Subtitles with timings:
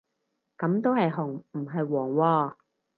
[0.57, 2.55] 噉都係紅唔係黃喎